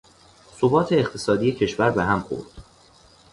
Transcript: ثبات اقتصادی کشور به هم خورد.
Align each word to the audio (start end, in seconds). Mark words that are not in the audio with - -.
ثبات 0.59 0.93
اقتصادی 0.93 1.51
کشور 1.51 1.91
به 1.91 2.03
هم 2.03 2.19
خورد. 2.19 2.49